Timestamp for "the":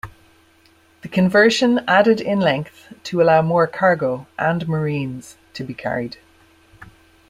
1.03-1.09